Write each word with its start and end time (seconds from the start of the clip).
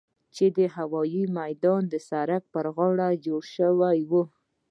چې 0.35 0.45
د 0.57 0.59
هوايي 0.75 1.23
ميدان 1.37 1.81
د 1.89 1.95
سړک 2.09 2.43
پر 2.53 2.65
غاړه 2.75 3.09
جوړ 3.25 3.41
سوي 3.57 3.99
وو. 4.11 4.23